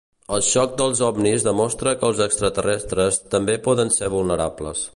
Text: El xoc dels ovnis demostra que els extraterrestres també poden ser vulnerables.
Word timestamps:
El 0.35 0.39
xoc 0.45 0.71
dels 0.77 1.01
ovnis 1.07 1.45
demostra 1.47 1.93
que 2.03 2.09
els 2.09 2.21
extraterrestres 2.27 3.21
també 3.35 3.59
poden 3.69 3.93
ser 3.99 4.11
vulnerables. 4.15 4.87